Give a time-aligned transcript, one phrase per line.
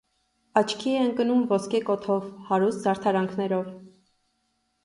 [0.61, 3.69] Աչքի է ընկնում ոսկե կոթով, հարուստ զարդարանքներով։